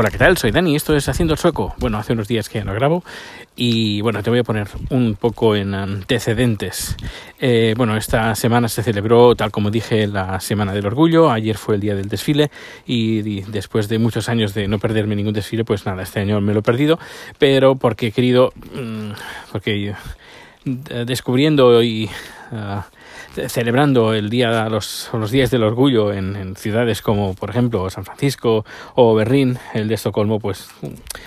Hola, 0.00 0.12
¿qué 0.12 0.18
tal? 0.18 0.38
Soy 0.38 0.52
Dani, 0.52 0.76
esto 0.76 0.94
es 0.94 1.08
Haciendo 1.08 1.34
el 1.34 1.40
Sueco. 1.40 1.74
Bueno, 1.78 1.98
hace 1.98 2.12
unos 2.12 2.28
días 2.28 2.48
que 2.48 2.60
ya 2.60 2.64
no 2.64 2.72
grabo 2.72 3.02
y 3.56 4.00
bueno, 4.00 4.22
te 4.22 4.30
voy 4.30 4.38
a 4.38 4.44
poner 4.44 4.68
un 4.90 5.16
poco 5.16 5.56
en 5.56 5.74
antecedentes. 5.74 6.94
Eh, 7.40 7.74
bueno, 7.76 7.96
esta 7.96 8.32
semana 8.36 8.68
se 8.68 8.84
celebró, 8.84 9.34
tal 9.34 9.50
como 9.50 9.72
dije, 9.72 10.06
la 10.06 10.38
Semana 10.38 10.72
del 10.72 10.86
Orgullo. 10.86 11.32
Ayer 11.32 11.56
fue 11.56 11.74
el 11.74 11.80
día 11.80 11.96
del 11.96 12.08
desfile 12.08 12.52
y, 12.86 13.40
después 13.50 13.88
de 13.88 13.98
muchos 13.98 14.28
años 14.28 14.54
de 14.54 14.68
no 14.68 14.78
perderme 14.78 15.16
ningún 15.16 15.34
desfile, 15.34 15.64
pues 15.64 15.84
nada, 15.84 16.04
este 16.04 16.20
año 16.20 16.40
me 16.40 16.52
lo 16.52 16.60
he 16.60 16.62
perdido, 16.62 17.00
pero 17.40 17.74
porque 17.74 18.06
he 18.06 18.12
querido, 18.12 18.52
mm, 18.72 19.10
porque 19.50 19.94
eh, 20.90 21.04
descubriendo 21.06 21.82
y... 21.82 22.08
Ah, 22.52 22.86
celebrando 23.48 24.14
el 24.14 24.30
día, 24.30 24.68
los, 24.68 25.10
los 25.12 25.30
días 25.30 25.50
del 25.50 25.62
orgullo 25.62 26.12
en, 26.12 26.56
ciudades 26.56 27.02
como, 27.02 27.34
por 27.34 27.50
ejemplo, 27.50 27.88
San 27.90 28.04
Francisco 28.04 28.64
o 28.94 29.14
Berlín, 29.14 29.58
el 29.74 29.88
de 29.88 29.94
Estocolmo, 29.94 30.40
pues, 30.40 30.68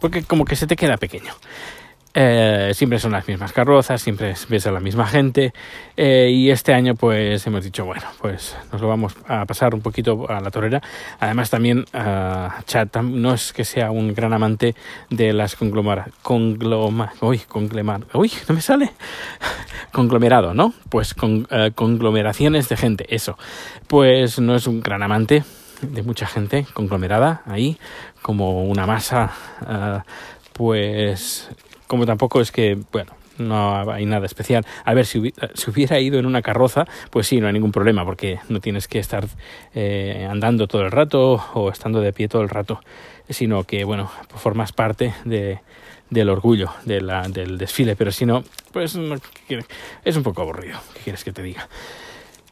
porque 0.00 0.22
como 0.22 0.44
que 0.44 0.56
se 0.56 0.66
te 0.66 0.76
queda 0.76 0.96
pequeño. 0.96 1.34
Eh, 2.14 2.72
siempre 2.74 2.98
son 2.98 3.12
las 3.12 3.26
mismas 3.26 3.54
carrozas, 3.54 4.02
siempre 4.02 4.34
ves 4.50 4.66
a 4.66 4.70
la 4.70 4.80
misma 4.80 5.06
gente 5.06 5.54
eh, 5.96 6.28
y 6.30 6.50
este 6.50 6.74
año 6.74 6.94
pues 6.94 7.46
hemos 7.46 7.64
dicho 7.64 7.86
bueno 7.86 8.02
pues 8.20 8.54
nos 8.70 8.82
lo 8.82 8.88
vamos 8.88 9.16
a 9.26 9.46
pasar 9.46 9.74
un 9.74 9.80
poquito 9.80 10.28
a 10.28 10.38
la 10.40 10.50
torera 10.50 10.82
además 11.20 11.48
también 11.48 11.86
uh, 11.94 12.62
Chad 12.66 12.88
no 13.02 13.32
es 13.32 13.54
que 13.54 13.64
sea 13.64 13.90
un 13.90 14.12
gran 14.12 14.34
amante 14.34 14.74
de 15.08 15.32
las 15.32 15.56
conglomera, 15.56 16.08
congloma, 16.20 17.14
uy, 17.22 17.40
uy, 18.12 18.32
no 18.46 18.54
me 18.54 18.60
sale 18.60 18.92
conglomerado 19.92 20.54
no 20.54 20.72
pues 20.88 21.14
con, 21.14 21.46
conglomeraciones 21.74 22.68
de 22.68 22.76
gente 22.76 23.06
eso 23.14 23.38
pues 23.86 24.38
no 24.38 24.54
es 24.56 24.66
un 24.66 24.80
gran 24.80 25.02
amante 25.02 25.44
de 25.82 26.02
mucha 26.02 26.26
gente 26.26 26.66
conglomerada 26.74 27.42
ahí 27.46 27.78
como 28.22 28.64
una 28.64 28.86
masa 28.86 29.32
pues 30.52 31.50
como 31.92 32.06
tampoco 32.06 32.40
es 32.40 32.50
que, 32.50 32.78
bueno, 32.90 33.12
no 33.36 33.92
hay 33.92 34.06
nada 34.06 34.24
especial. 34.24 34.64
A 34.82 34.94
ver, 34.94 35.04
si 35.04 35.18
hubiera, 35.18 36.00
ido 36.00 36.18
en 36.18 36.24
una 36.24 36.40
carroza, 36.40 36.86
pues 37.10 37.26
sí, 37.26 37.38
no 37.38 37.48
hay 37.48 37.52
ningún 37.52 37.70
problema, 37.70 38.02
porque 38.06 38.38
no 38.48 38.60
tienes 38.60 38.88
que 38.88 38.98
estar 38.98 39.26
eh, 39.74 40.26
andando 40.30 40.66
todo 40.68 40.80
el 40.86 40.90
rato 40.90 41.44
o 41.52 41.70
estando 41.70 42.00
de 42.00 42.14
pie 42.14 42.28
todo 42.28 42.40
el 42.40 42.48
rato, 42.48 42.80
sino 43.28 43.64
que, 43.64 43.84
bueno, 43.84 44.10
formas 44.36 44.72
parte 44.72 45.12
de, 45.26 45.60
del 46.12 46.28
orgullo 46.28 46.70
del 46.84 47.56
desfile, 47.56 47.96
pero 47.96 48.12
si 48.12 48.26
no, 48.26 48.44
pues 48.70 48.98
es 50.04 50.16
un 50.16 50.22
poco 50.22 50.42
aburrido, 50.42 50.78
¿qué 50.94 51.00
quieres 51.00 51.24
que 51.24 51.32
te 51.32 51.42
diga? 51.42 51.68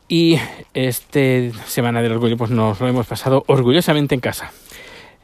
Y 0.08 0.40
este 0.74 1.52
Semana 1.66 2.02
del 2.02 2.12
Orgullo, 2.12 2.36
pues 2.36 2.50
nos 2.50 2.80
lo 2.80 2.88
hemos 2.88 3.06
pasado 3.06 3.44
orgullosamente 3.46 4.14
en 4.14 4.20
casa. 4.20 4.50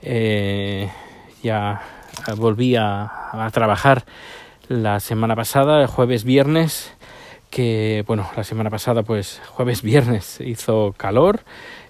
Eh, 0.00 0.88
ya 1.42 1.82
volví 2.36 2.76
a, 2.76 3.50
trabajar 3.52 4.04
la 4.68 5.00
semana 5.00 5.34
pasada, 5.34 5.80
el 5.80 5.88
jueves 5.88 6.22
viernes, 6.22 6.92
que 7.50 8.04
bueno, 8.06 8.30
la 8.36 8.44
semana 8.44 8.70
pasada 8.70 9.02
pues 9.02 9.40
jueves 9.48 9.82
viernes 9.82 10.40
hizo 10.40 10.94
calor, 10.96 11.40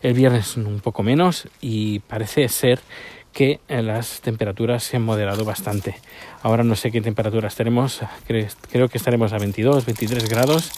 el 0.01 0.15
viernes 0.15 0.57
un 0.57 0.81
poco 0.81 1.03
menos 1.03 1.49
y 1.61 1.99
parece 2.01 2.49
ser 2.49 2.81
que 3.37 3.61
las 3.69 4.23
temperaturas 4.23 4.83
se 4.83 4.97
han 4.97 5.03
moderado 5.03 5.45
bastante. 5.45 5.97
Ahora 6.43 6.65
no 6.65 6.75
sé 6.75 6.91
qué 6.91 7.03
temperaturas 7.03 7.55
tenemos, 7.55 8.01
creo 8.27 8.89
que 8.89 8.97
estaremos 8.97 9.35
a 9.35 9.39
22, 9.39 9.85
23 9.85 10.27
grados, 10.27 10.73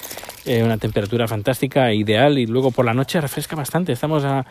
eh, 0.45 0.65
una 0.65 0.77
temperatura 0.77 1.29
fantástica, 1.29 1.95
ideal 1.95 2.37
y 2.37 2.47
luego 2.47 2.73
por 2.73 2.85
la 2.85 2.95
noche 2.95 3.21
refresca 3.21 3.55
bastante, 3.55 3.93
estamos 3.93 4.25
a 4.25 4.45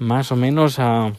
más 0.00 0.32
o 0.32 0.36
menos 0.36 0.80
a 0.80 1.12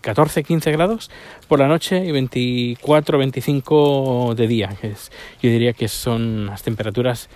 14, 0.00 0.44
15 0.44 0.72
grados 0.72 1.10
por 1.46 1.58
la 1.58 1.68
noche 1.68 2.02
y 2.06 2.10
24, 2.10 3.18
25 3.18 4.34
de 4.34 4.46
día. 4.46 4.76
yo 4.80 5.50
diría 5.50 5.74
que 5.74 5.88
son 5.88 6.46
las 6.46 6.62
temperaturas 6.62 7.28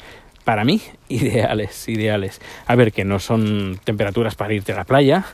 para 0.45 0.65
mí 0.65 0.81
ideales, 1.09 1.89
ideales. 1.89 2.41
A 2.66 2.75
ver, 2.75 2.93
que 2.93 3.05
no 3.05 3.19
son 3.19 3.81
temperaturas 3.84 4.34
para 4.34 4.55
irte 4.55 4.72
a 4.72 4.77
la 4.77 4.84
playa 4.84 5.25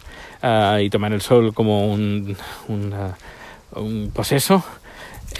ah, 0.42 0.78
y 0.82 0.90
tomar 0.90 1.12
el 1.12 1.20
sol 1.20 1.54
como 1.54 1.92
un, 1.92 2.36
un, 2.68 2.94
un 3.72 4.10
poseso. 4.12 4.64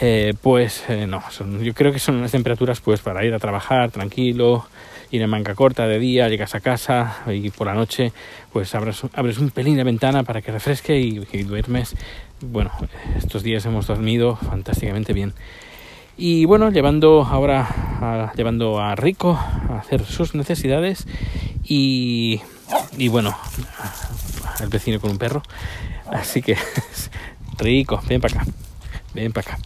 Eh, 0.00 0.34
pues 0.42 0.84
eh, 0.88 1.06
no, 1.06 1.22
yo 1.62 1.74
creo 1.74 1.92
que 1.92 1.98
son 1.98 2.16
unas 2.16 2.30
temperaturas 2.30 2.80
pues 2.80 3.00
para 3.00 3.24
ir 3.24 3.34
a 3.34 3.38
trabajar 3.38 3.90
tranquilo, 3.90 4.66
ir 5.10 5.22
en 5.22 5.30
manga 5.30 5.54
corta 5.54 5.88
de 5.88 5.98
día, 5.98 6.28
llegas 6.28 6.54
a 6.54 6.60
casa 6.60 7.22
y 7.26 7.50
por 7.50 7.66
la 7.66 7.74
noche 7.74 8.12
pues 8.52 8.74
abres, 8.74 9.02
abres 9.14 9.38
un 9.38 9.50
pelín 9.50 9.76
de 9.76 9.84
ventana 9.84 10.22
para 10.22 10.42
que 10.42 10.52
refresque 10.52 10.98
y, 10.98 11.18
duermes. 11.42 11.96
Bueno, 12.40 12.70
estos 13.16 13.42
días 13.42 13.64
hemos 13.66 13.86
dormido 13.86 14.36
fantásticamente 14.36 15.12
bien. 15.12 15.32
Y 16.20 16.46
bueno, 16.46 16.70
llevando 16.70 17.22
ahora 17.22 17.68
a, 18.00 18.32
llevando 18.34 18.80
a 18.80 18.96
Rico 18.96 19.38
a 19.38 19.78
hacer 19.78 20.04
sus 20.04 20.34
necesidades 20.34 21.06
y, 21.62 22.40
y 22.96 23.06
bueno, 23.06 23.38
el 24.60 24.68
vecino 24.68 25.00
con 25.00 25.12
un 25.12 25.18
perro. 25.18 25.44
Así 26.10 26.42
que 26.42 26.56
Rico, 27.58 28.02
ven 28.08 28.20
para 28.20 28.40
acá, 28.40 28.50
ven 29.14 29.32
para 29.32 29.52
acá. 29.52 29.62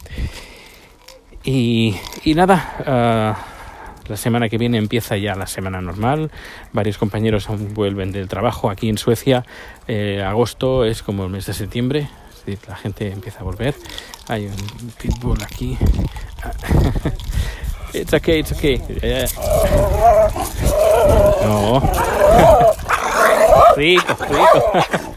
Y, 1.43 1.97
y 2.23 2.35
nada, 2.35 2.77
uh, 4.07 4.11
la 4.11 4.17
semana 4.17 4.51
que 4.51 4.59
viene 4.59 4.77
empieza 4.77 5.17
ya 5.17 5.35
la 5.35 5.47
semana 5.47 5.81
normal. 5.81 6.31
Varios 6.75 6.99
compañeros 6.99 7.49
vuelven 7.73 8.13
del 8.13 8.29
trabajo. 8.29 8.69
Aquí 8.69 8.91
en 8.91 8.99
Suecia, 8.99 9.47
eh, 9.89 10.23
agosto 10.23 10.85
es 10.85 11.03
como 11.03 11.25
el 11.25 11.31
mes 11.31 11.47
de 11.47 11.55
septiembre. 11.55 12.11
La 12.47 12.77
gente 12.77 13.11
empieza 13.11 13.41
a 13.41 13.43
volver. 13.45 13.75
Hay 14.29 14.47
un 14.47 14.91
pitbull 15.01 15.43
aquí. 15.43 15.79
it's 17.95 18.13
okay, 18.13 18.41
it's 18.41 18.53
okay. 18.53 18.81
No. 21.43 21.81
rico, 23.77 24.17
rico. 24.29 25.12